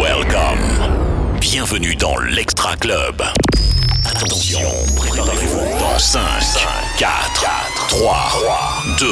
[0.00, 1.38] Welcome.
[1.40, 3.22] Bienvenue dans l'Extra Club.
[4.06, 6.20] Attention, préparez-vous dans 5,
[6.96, 7.10] 4,
[7.88, 8.16] 3,
[8.98, 9.06] 2,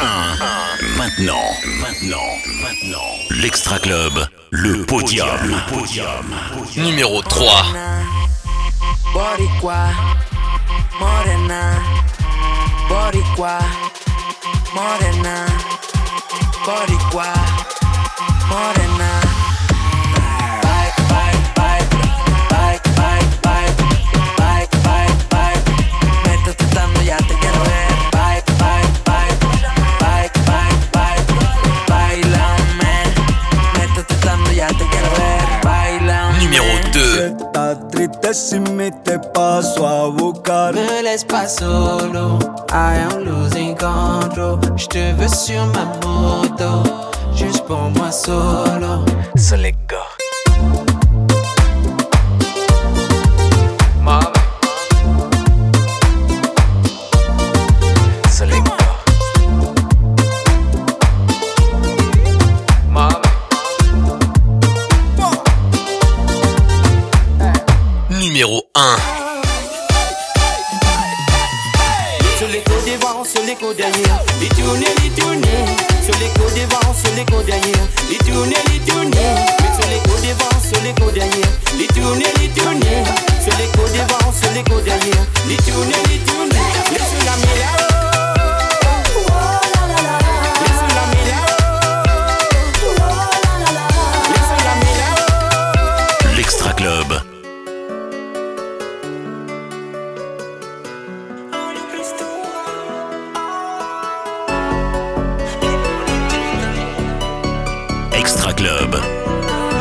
[0.00, 0.96] 1.
[0.96, 1.34] Maintenant,
[1.80, 2.26] maintenant,
[2.60, 2.98] maintenant.
[3.30, 5.28] L'Extra Club, le podium.
[5.44, 6.34] Le podium.
[6.76, 7.66] Numéro 3.
[9.12, 9.90] Boricua,
[10.98, 11.74] morena,
[12.88, 13.58] boricua,
[14.74, 15.46] morena,
[16.66, 17.32] boricua,
[18.48, 19.27] morena.
[38.22, 40.74] Triste si me te paso a buscar.
[40.74, 42.38] Me laisse pas solo,
[42.70, 44.58] I am losing control.
[44.76, 46.82] J'te veux sur ma moto,
[47.34, 49.04] juste pour moi solo.
[49.36, 49.56] So
[49.88, 50.17] go.
[78.38, 79.34] tourner, les tourner.
[79.80, 81.52] C'est l'écho devant, c'est l'écho derrière.
[81.78, 83.02] Les tourner, les tourner.
[83.40, 85.24] C'est l'écho devant, c'est l'écho derrière.
[85.48, 86.07] Les tourner.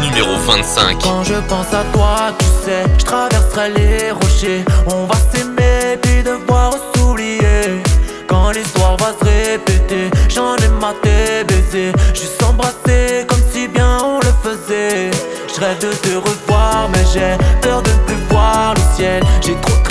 [0.02, 1.02] Numéro 25.
[1.02, 4.64] Quand je pense à toi, tu sais, je traverserai les rochers.
[4.86, 7.82] On va s'aimer puis devoir s'oublier.
[8.28, 11.92] Quand l'histoire va se répéter, j'en ai maté baiser.
[12.14, 15.10] Juste embrasser comme si bien on le faisait.
[15.54, 19.24] Je rêve de te revoir, mais j'ai peur de ne plus voir le ciel.
[19.42, 19.87] J'ai trop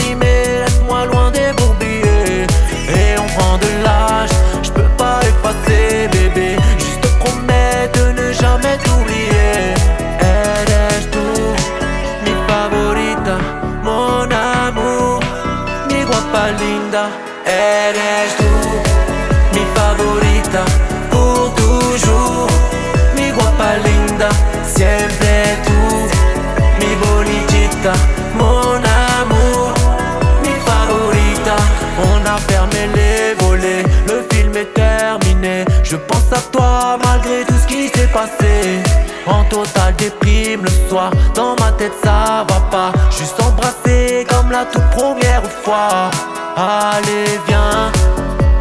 [42.03, 42.93] ça va pas.
[43.11, 46.11] Juste embrasser comme la toute première fois.
[46.57, 47.93] Allez, viens,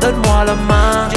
[0.02, 1.10] donne-moi la main.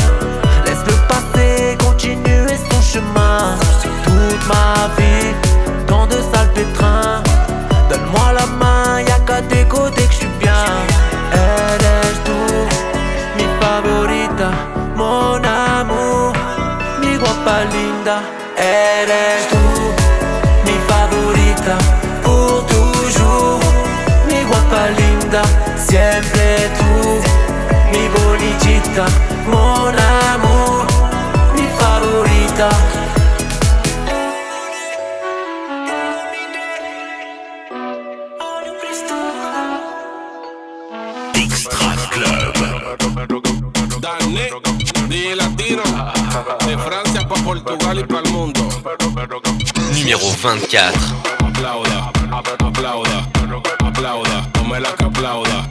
[0.65, 3.57] Laisse-le passer, continuer son chemin.
[4.05, 5.35] Toute ma vie,
[28.99, 29.07] bonitita,
[29.47, 29.95] mon
[30.35, 30.87] amour,
[31.55, 32.69] mi favorita.
[41.35, 44.01] Extra Club.
[44.01, 44.51] Dané,
[45.09, 45.83] DJ Latino,
[46.67, 48.69] de Francia para Portugal y para el mundo.
[49.01, 51.01] Numéro 24.
[51.47, 52.13] Aplauda,
[52.61, 53.29] aplauda,
[53.85, 55.71] aplauda, tome la que aplauda,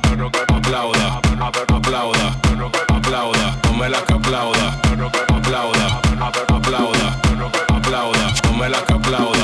[0.50, 1.22] aplauda,
[1.70, 2.42] aplauda,
[3.78, 4.80] tome la que aplauda,
[5.30, 6.02] aplauda,
[6.48, 7.20] aplauda,
[7.76, 9.37] aplauda, tome la que aplauda,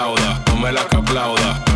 [0.00, 1.69] aplauda, ponme la que aplauda,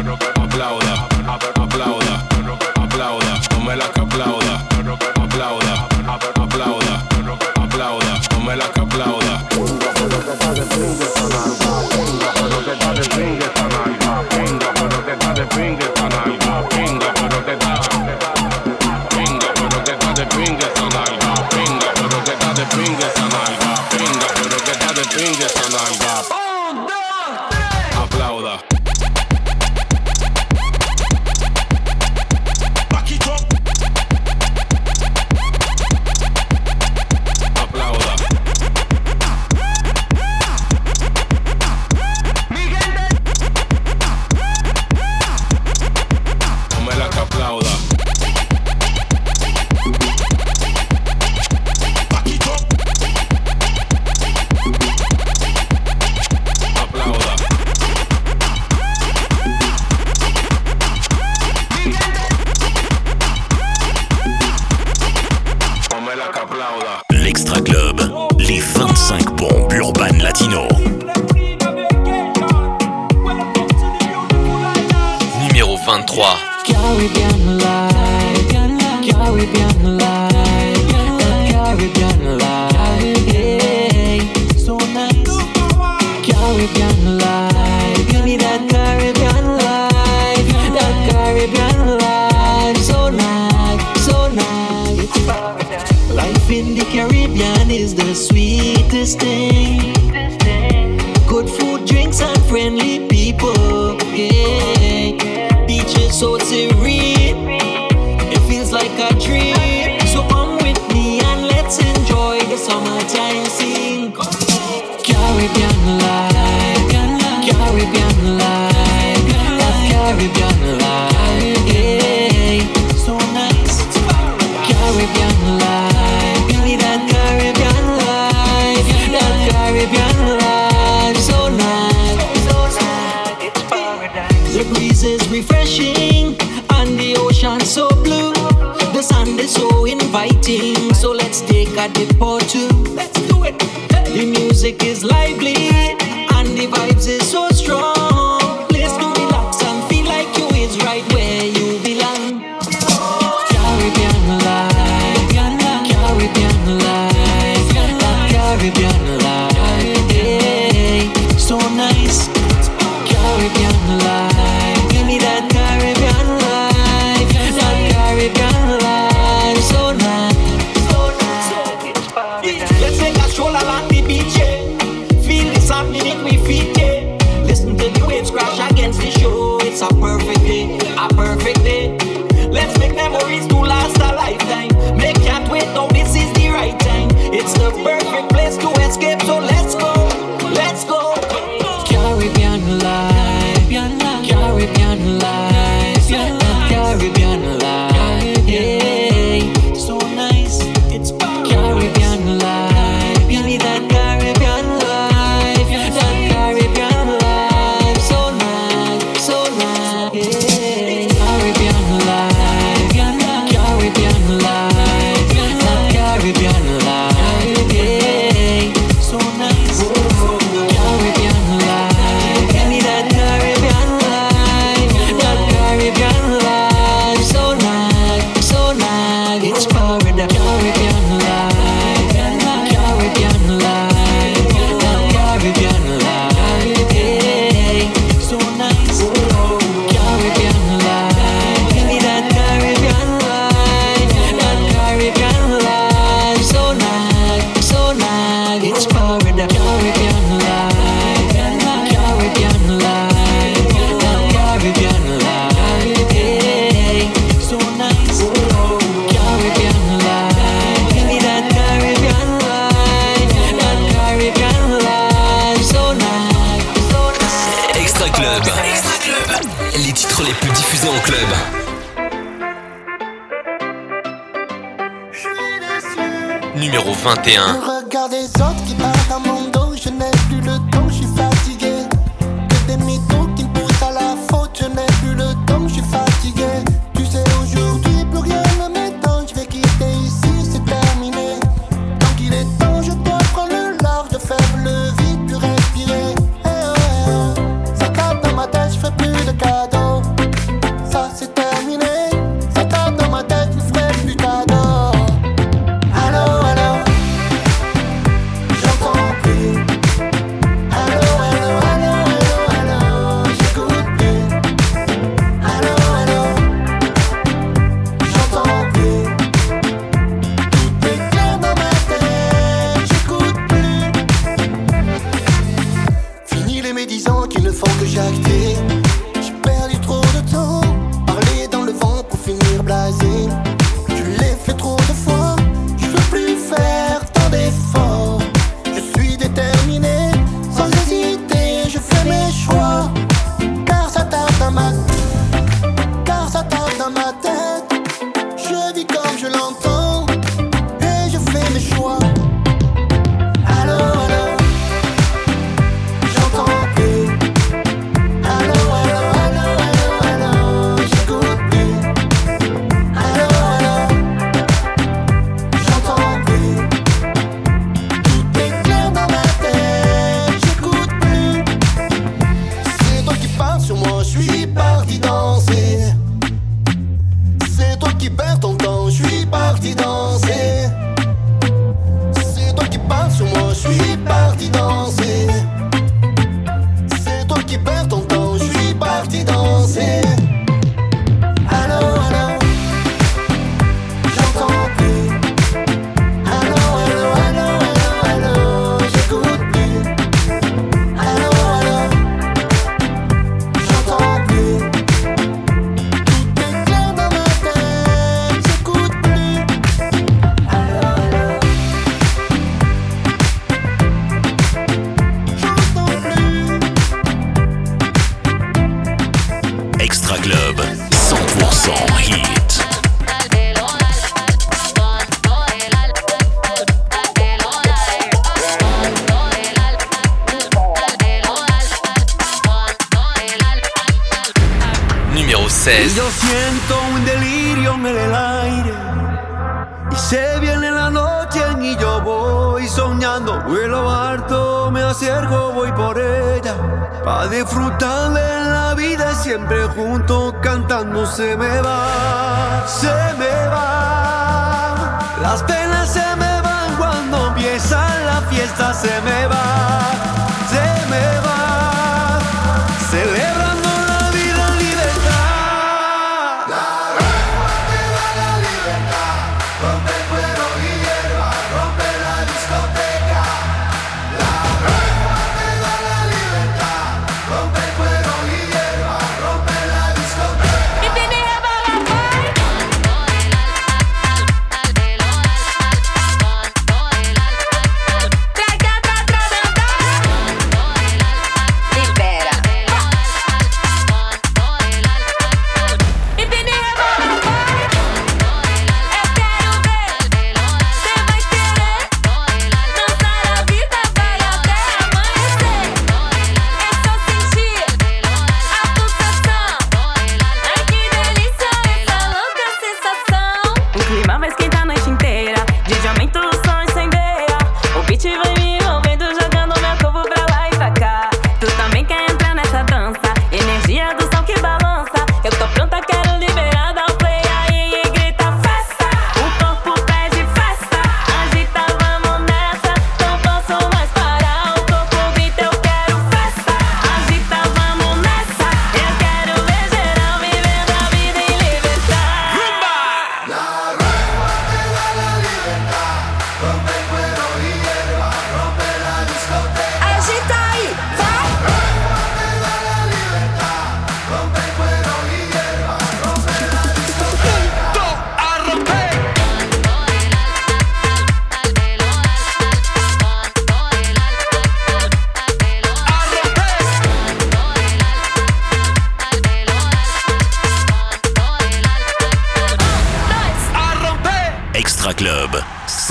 [449.35, 452.87] siempre juntos cantando se me va, se
[453.19, 455.01] me va.
[455.21, 459.84] Las penas se me van cuando empieza la fiesta, se me va.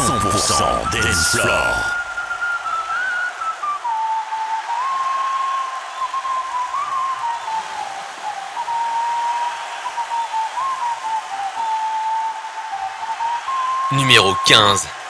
[0.04, 1.94] 100% Dance Floor.
[13.94, 15.03] Numéro 15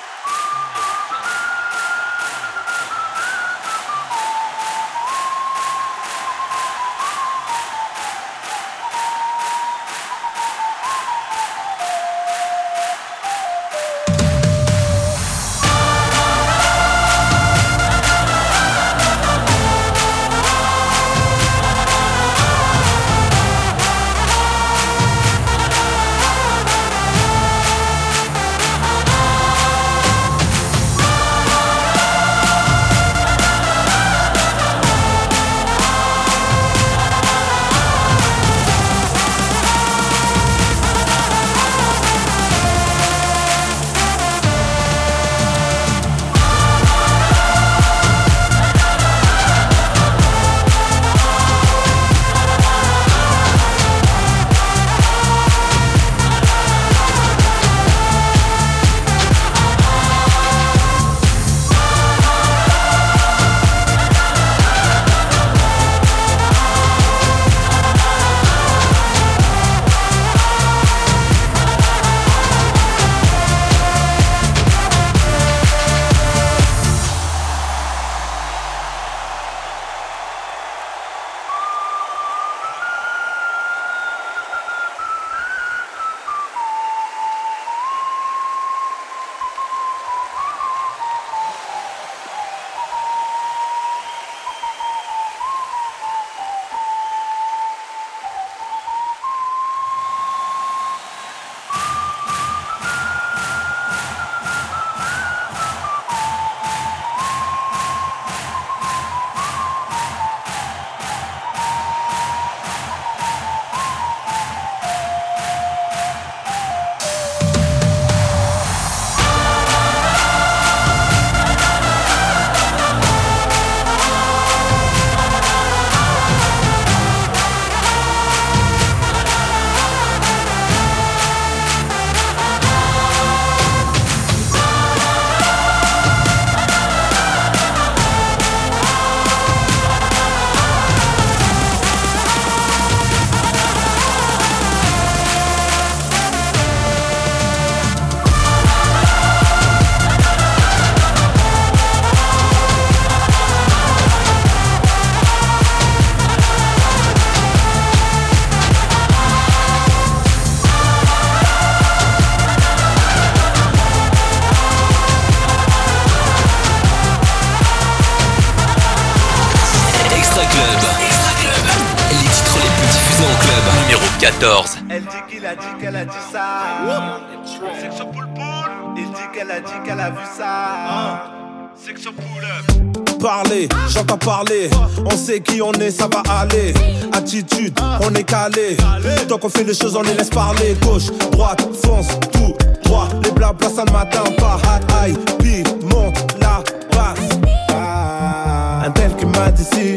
[189.44, 190.76] on fait les choses, on les laisse parler.
[190.82, 192.54] Gauche, droite, fonce, tout
[192.84, 193.08] droit.
[193.24, 194.58] Les blabla, ça ne m'atteint pas.
[195.02, 197.30] High, high, monte la basse.
[197.70, 199.96] Ah, un tel qui m'a dit si,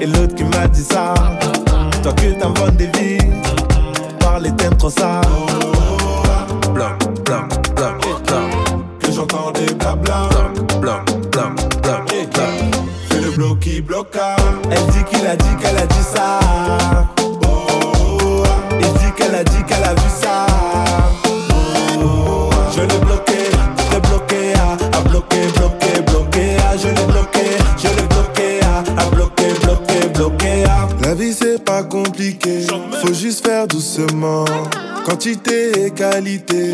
[0.00, 1.14] et l'autre qui m'a dit ça.
[2.02, 3.18] Toi que t'inventes des vies,
[4.20, 5.20] parle et t'aimes trop ça.
[35.18, 36.67] quantité et qualité.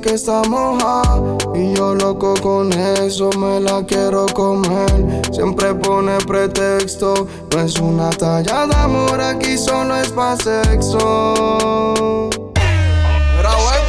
[0.00, 1.38] Que está mojada.
[1.54, 5.22] Y yo loco con eso, me la quiero comer.
[5.32, 11.34] Siempre pone pretexto, no es una talla de amor, aquí solo es pa' sexo.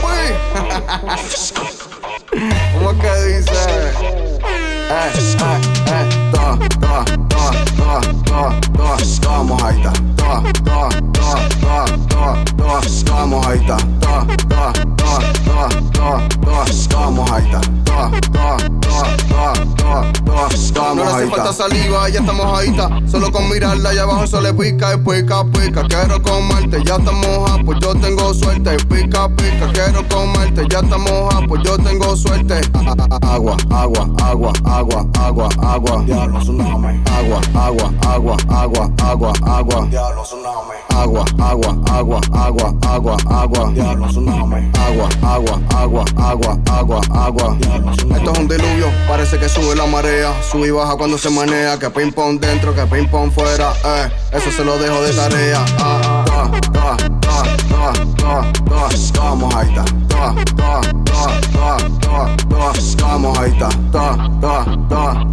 [0.02, 1.54] Pues.
[2.74, 3.52] ¿Cómo que dice?
[4.94, 9.94] eh, eh, eh, toa, toa, toa, toa, toa, toa mojadita,
[20.96, 24.98] No falta saliva, ya está mojadita, solo con mirarla allá abajo se le pica y
[24.98, 30.66] pica, pica, quiero comerte, ya está moja, pues yo tengo suerte, pica, pica, quiero comerte,
[30.70, 32.62] ya está moja, pues yo tengo suerte,
[33.22, 36.04] agua, agua, agua, agua agua, agua.
[37.18, 39.88] Agua, agua, agua, agua, agua, agua.
[40.14, 40.78] Diablo tsunami.
[40.90, 43.72] Agua, agua, agua, agua, agua, agua.
[43.74, 44.70] Diablo tsunami.
[44.78, 47.58] Agua, agua, agua, agua, agua, agua.
[48.16, 51.80] Esto es un diluvio, parece que sube la marea, sube y baja cuando se manea,
[51.80, 55.66] que ping pong dentro, que ping pong fuera, eh, eso se lo dejo de tarea.
[55.80, 56.98] Ah, ah, ah,
[57.28, 63.52] ah, ah, ah, ah, vamos ahí está, ah, ah, ah, ah, ah, ah, vamos ahí
[63.52, 65.24] está, ah, ah,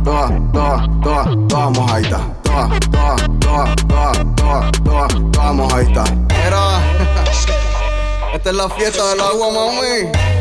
[0.55, 2.40] toa, toa mojadita.
[2.51, 4.71] Toa, toa, toa, toa,
[8.35, 10.40] esta es la fiesta del agua, mami.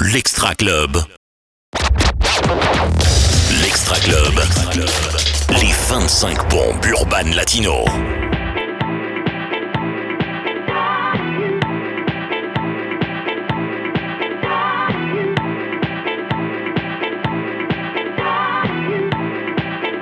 [0.00, 1.17] L'Extra Club.
[3.88, 4.40] L'Extra Club.
[5.60, 7.84] Les 25 bombes urbaines latino.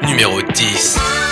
[0.02, 1.25] Numéro 10.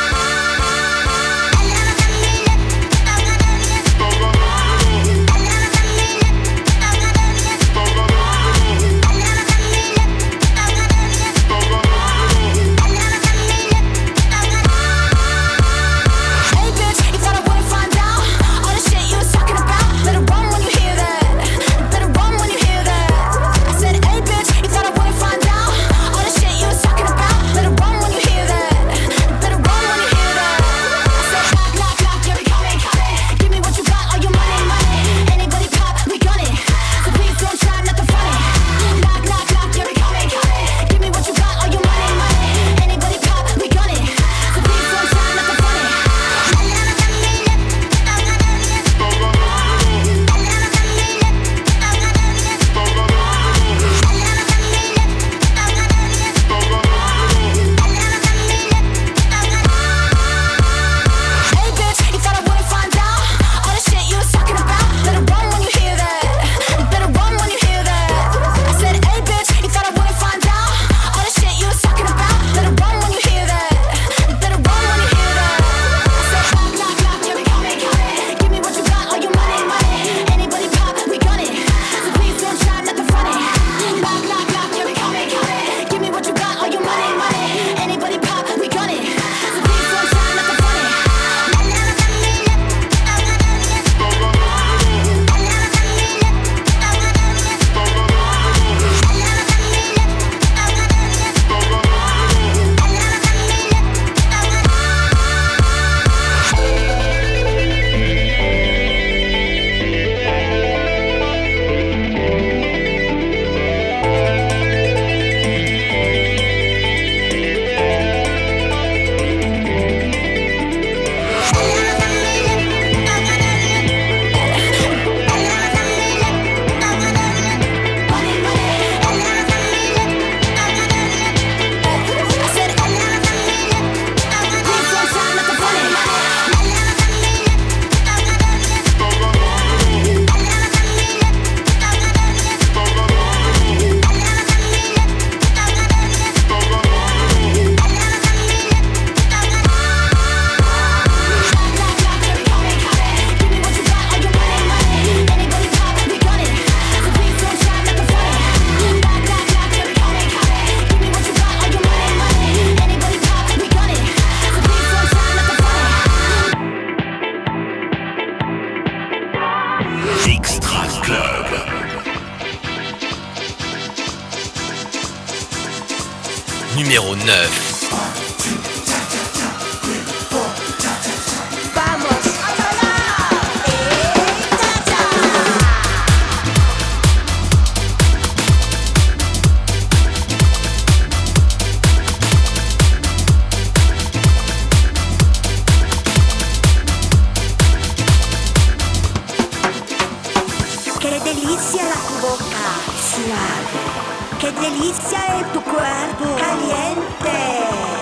[204.39, 206.15] Che delizia è il tuo cuore!
[206.37, 207.31] caliente.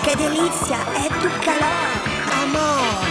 [0.02, 2.12] Che delizia è il tuo calore!
[2.42, 3.01] amor.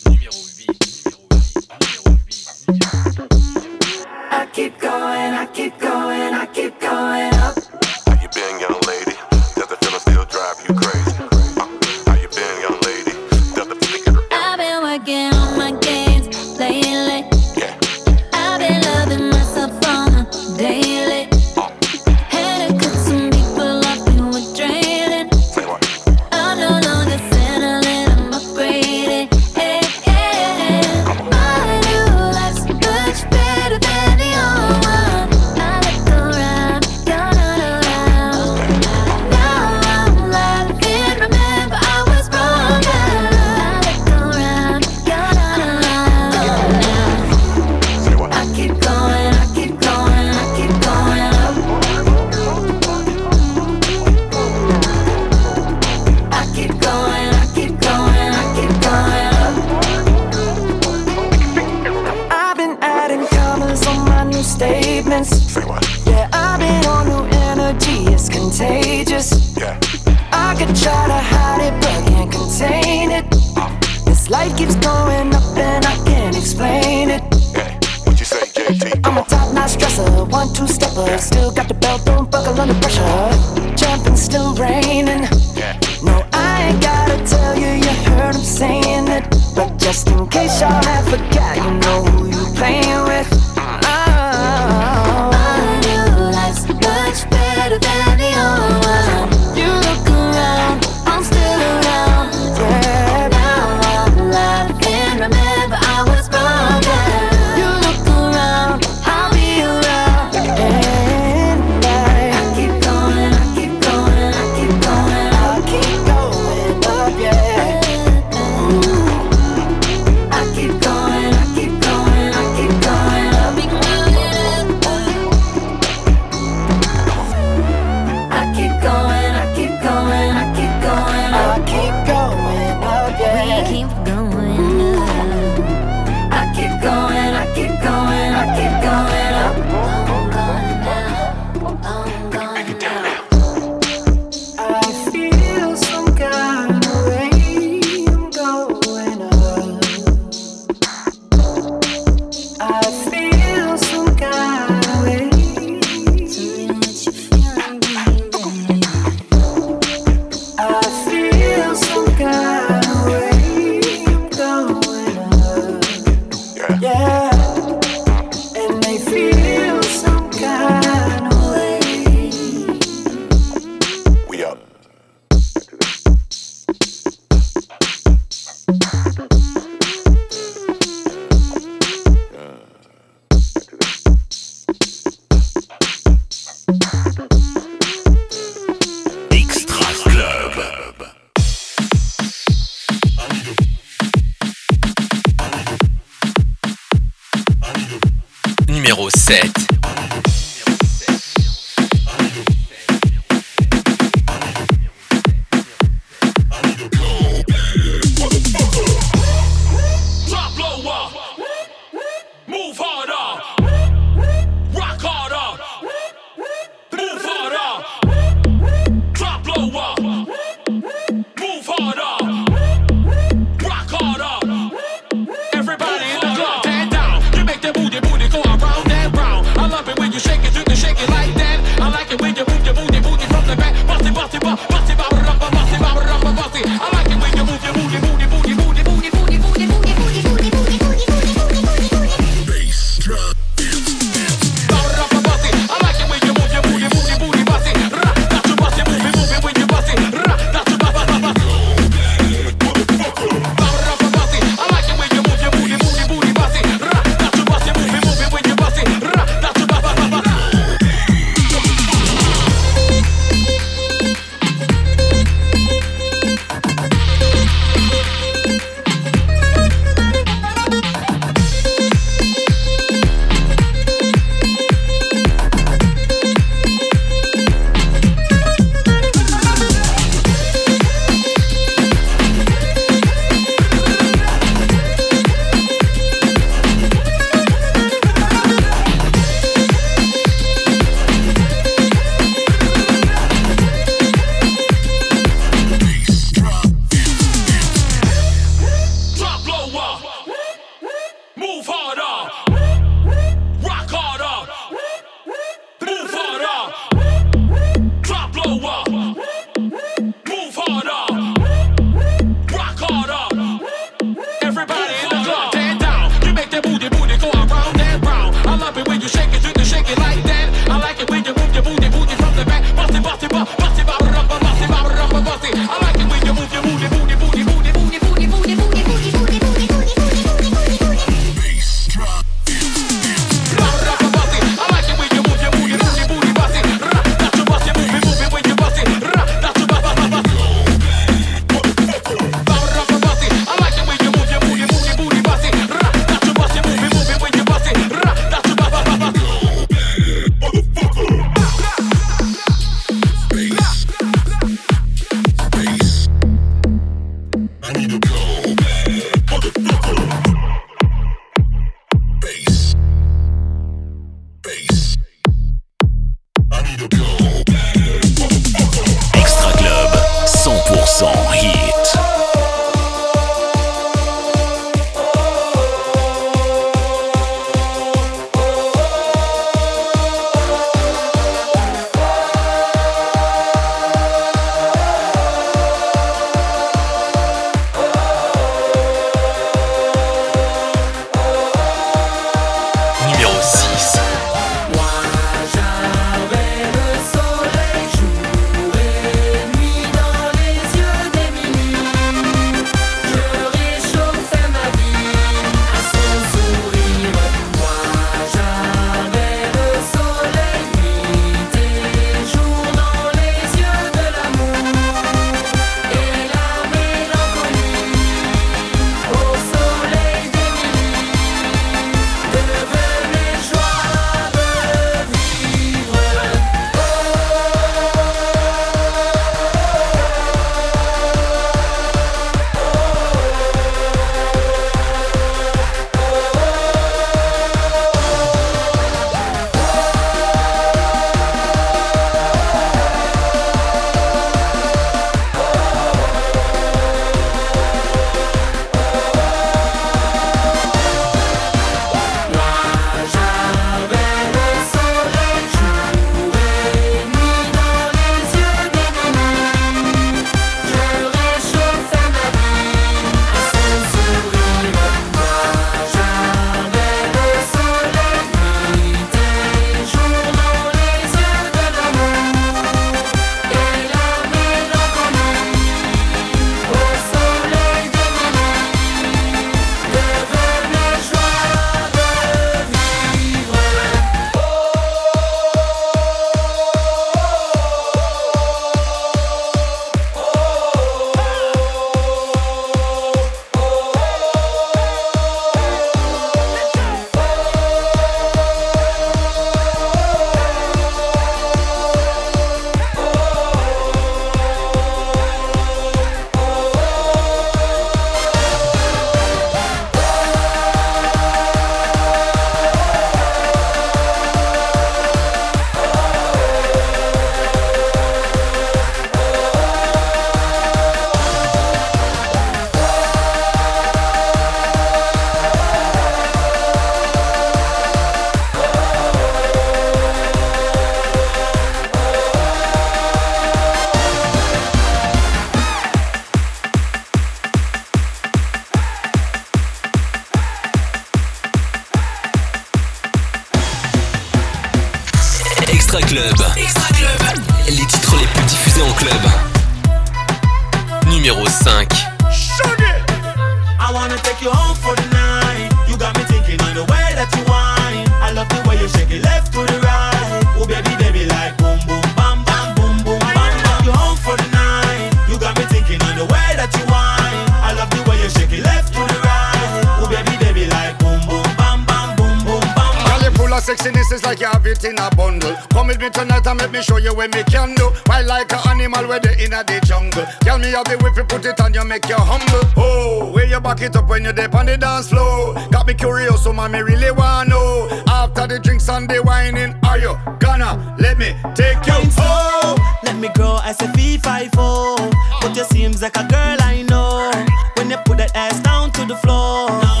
[573.75, 575.55] sexiness is like you have it in a bundle.
[575.71, 577.89] Come with me tonight and let me show you what me can do.
[578.07, 580.25] Why like an animal where they in a the jungle?
[580.41, 582.67] Tell me how the whip you put it on you make you humble.
[582.75, 585.53] Oh, where you back it up when you dip on the dance floor?
[585.71, 587.87] Got me curious, so man, me really wanna know.
[588.07, 591.95] After the drinks and the whining, are you gonna let me take you?
[592.17, 594.97] Oh, let me grow as a V54.
[595.41, 597.31] But you seems like a girl I know.
[597.75, 600.00] When you put that ass down to the floor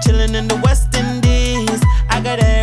[0.00, 1.80] chillin' in the West Indies.
[2.08, 2.59] I got that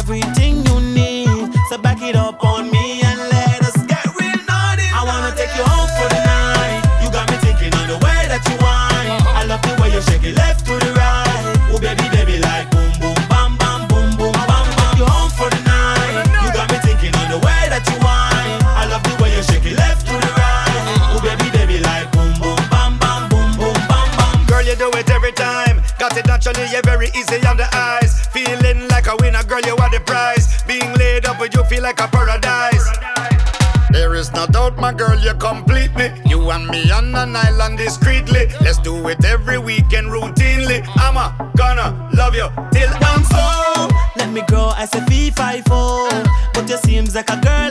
[26.78, 28.28] you very easy on the eyes.
[28.28, 30.64] Feeling like a winner, girl, you are the prize.
[30.64, 32.86] Being laid up with you feel like a paradise.
[33.90, 36.12] There is no doubt, my girl, you complete me.
[36.26, 38.48] You and me on an island discreetly.
[38.62, 40.86] Let's do it every weekend routinely.
[40.96, 43.92] I'm a gonna love you till I'm old.
[44.18, 45.64] Let me grow as a V5
[46.54, 47.67] But you seems like a girl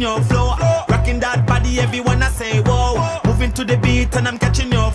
[0.00, 0.54] catching your flow.
[0.88, 3.20] Rocking that body, everyone I say, whoa.
[3.24, 4.89] Moving to the beat and I'm catching your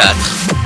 [0.00, 0.59] 4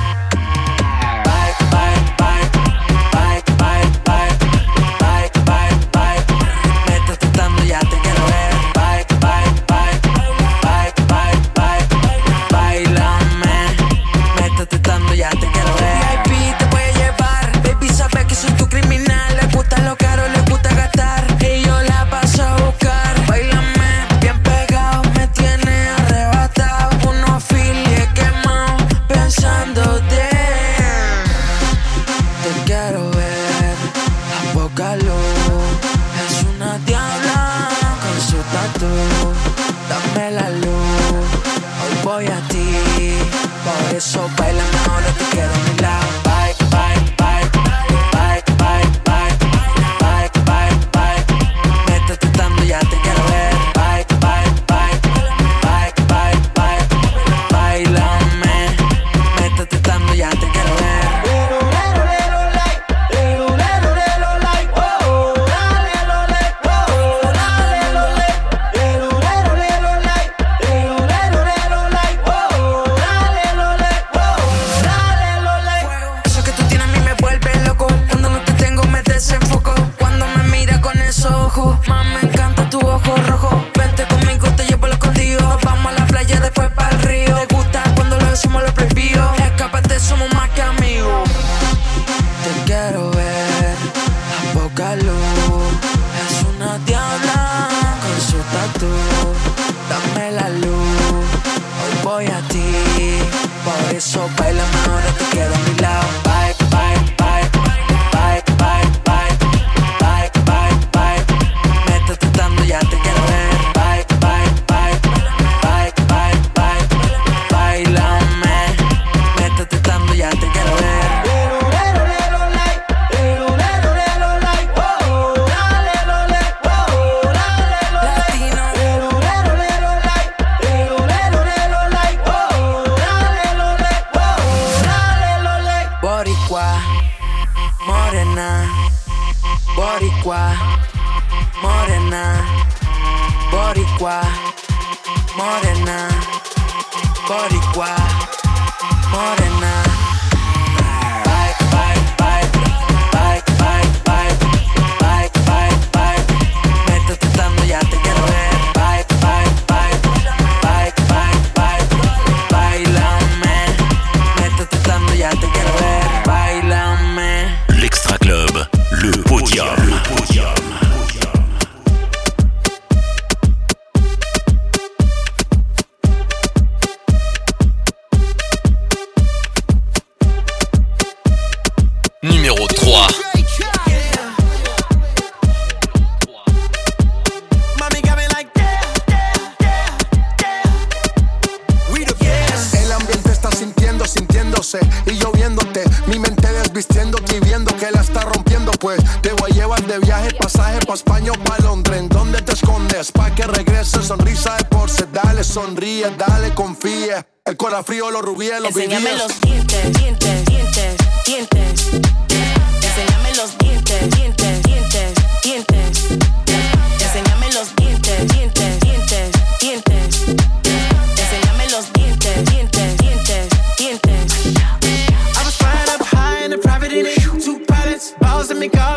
[228.67, 228.94] think I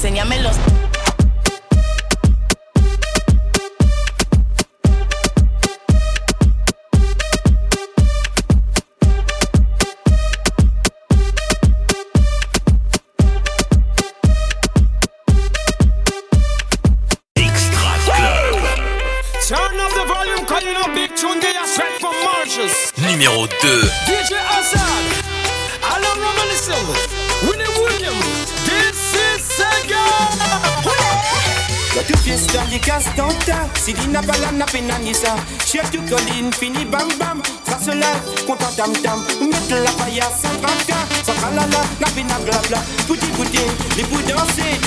[0.00, 0.56] enséñamelos.
[0.56, 0.79] los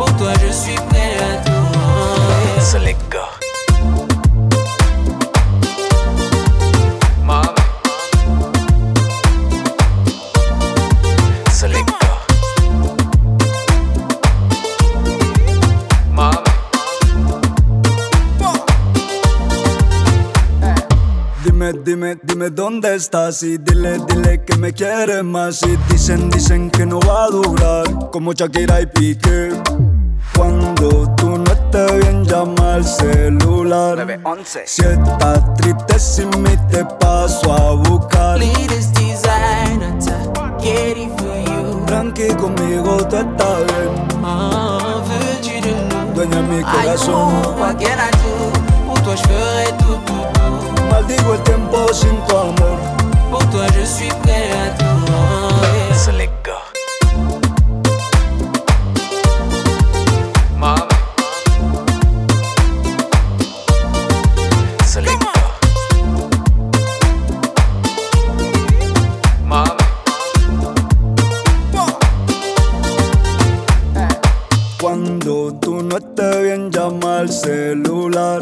[0.00, 1.50] Pour toi, je suis prêt à tout.
[21.44, 25.62] Dime, dime, dime dónde estás y dile, dile que me quieres más.
[25.62, 29.50] Y dicen, dicen que no va a durar como Shakira y Piqué.
[30.40, 34.06] Cuando tú no estés bien llama al celular.
[34.64, 38.38] Si estás triste sin mí te paso a buscar.
[38.38, 39.92] Latest designer,
[40.58, 41.84] get it for you.
[41.84, 43.92] Tranqui conmigo tú estás bien.
[44.22, 46.14] Nous?
[46.14, 47.42] Dueña mi I corazón.
[47.42, 48.86] know what I do?
[48.86, 50.82] Pour toi, je ferai tout, tout, tout.
[50.90, 52.78] Maldigo el tiempo sin tu amor.
[53.30, 55.12] Pour toi, je suis prêt à tout.
[55.92, 56.30] C'est les
[77.42, 78.40] celular.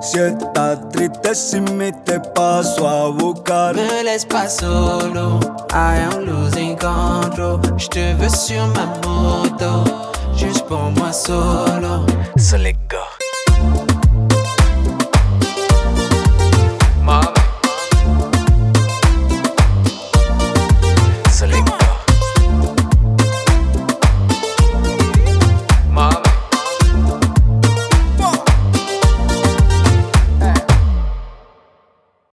[0.00, 3.74] Si estás triste sin mí te paso a buscar.
[3.74, 5.38] Me laisse pas solo,
[5.72, 7.60] I am losing control.
[7.76, 9.84] Je te veux sur ma moto,
[10.34, 12.06] juste pour moi solo.
[12.36, 13.09] C'est les gars.